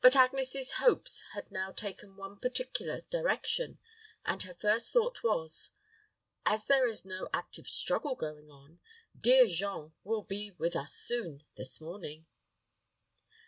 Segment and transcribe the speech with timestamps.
[0.00, 3.78] But Agnes's hopes had now taken one particular direction,
[4.24, 5.70] and her first thought was,
[6.44, 8.80] "As there is no active struggle going on,
[9.16, 12.26] dear Jean will be with us soon this morning."